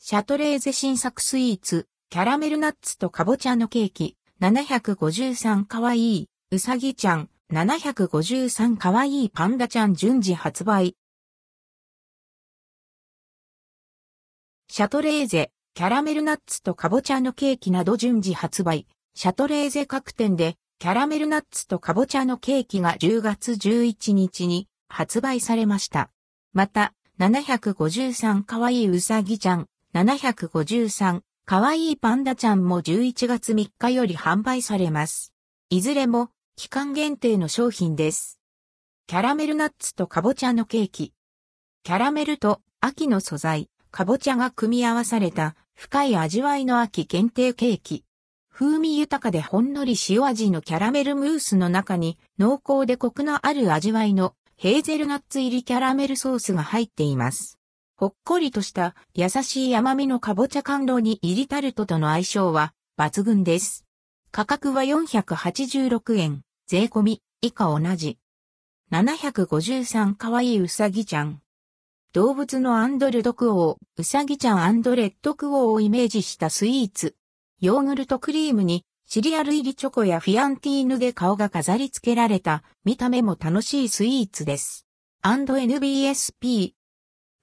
[0.00, 10.94] シャトレーゼ新作スイーツ、キャラメルナッツとかぼちゃのケーキ、753かわいい、うさぎちゃん、753かわいいパンダちゃん順次発売。
[14.70, 18.86] シャトレーゼ、キャラメルナッツとかぼちゃのケーキなど順次発売。
[19.16, 26.10] シャトレーゼ各店で、キャラメルナッツとかぼちゃのケーキが10月11日に発売されました。
[26.52, 35.32] また、753かわいいうさぎちゃん、753かわいいパンダちゃんも11月3日より販売されます。
[35.70, 38.38] いずれも期間限定の商品です。
[39.06, 41.14] キャラメルナッツとかぼちゃのケーキ。
[41.84, 48.04] キャラメルと秋の素材、かぼちゃが組み合わされた深い味わいの秋限定ケーキ。
[48.52, 57.57] 風味豊かでほんのり塩味のキャラメルムースの中に濃厚でコクのある味わいのヘーゼルナッツ入りキャラメルソースが入っています。
[58.00, 63.86] ほっこりとした優しい甘みのかぼちゃ甘露に入りタルトとの相性は抜群です。
[64.30, 68.20] 価格は486円、税込み以下同じ。
[68.92, 71.42] 753かわいいうさぎちゃん。
[72.12, 77.16] 動物のアンドルドクオー、うさぎちゃんアンドレッドクオーをイメージしたスイーツ。
[77.60, 84.86] ヨーグルトクリームにシリアル入りチョコやフィアンティーヌで顔が飾り付けられた見た目も楽しいスイーツです。
[85.24, 86.77] &NBSP。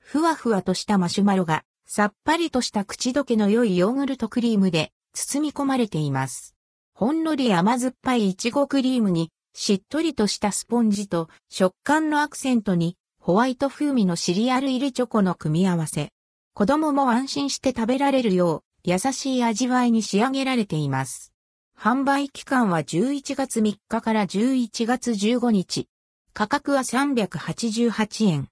[0.08, 6.56] ふわふわとしたマシュマロがさっぱりとした口どけの良いヨーグルトクリームで包み込まれています。
[6.94, 16.10] ほんのり甘酸っぱいイチゴクリームにしっとりとしたスポンジと食感のアクセントにホワイト風味のシリアル入りチョコの組み合わせ。
[16.54, 21.34] 子供も安心して食べられるよう優しい味わいに仕上げられています。
[21.76, 25.88] 販売期間は11月3日から11月15日。
[26.34, 28.50] 価格は388円。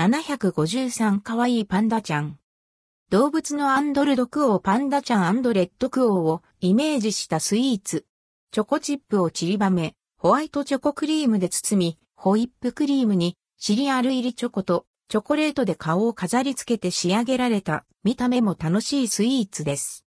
[0.00, 2.38] 753かわいいパンダちゃん。
[3.10, 8.06] 動物のアンドルドクオーパンダちゃんレッドクオーをイメージしたスイーツ。
[8.50, 20.06] チョコチップを散りばめ、ホワイトチョコクリームで包み、ホイップクリームにシリアル入りチョコとチョコレートで顔を飾り付けて仕上げられた見た目も楽しいスイーツです。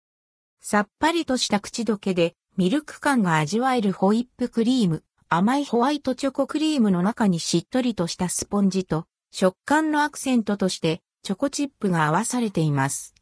[0.60, 13.16] さっぱりとした口どけでミルク感が味わえるホイップクリーム、甘いホワイトチョコクリームの中にしっとりとしたスポンジと食感のアクセントとしてチョコチップが合わされています。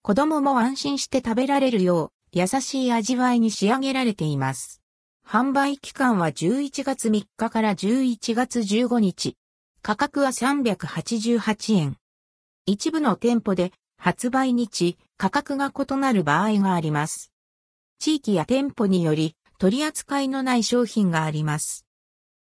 [0.00, 4.80] 子供も安心して食べられるよう優しい味わいに仕上げられています。
[5.26, 9.36] 販売期間は11月3日から11月15日。
[9.82, 11.96] 価格は388円。
[12.64, 17.30] 一部の店舗で発売日、価格が異なる場合があります。
[17.98, 21.84] 地域や店舗により取り扱いのない商品があります。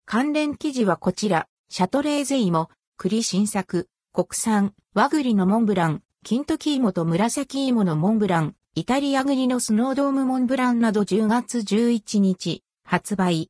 [0.06, 2.70] 関連記事はこちら、シャトレーゼ芋、
[3.02, 13.48] 栗新作、国産、和栗のモンブラン、金時芋と紫芋のモンブラン、イタリア栗のスノードームモンブランなど10月11日発売。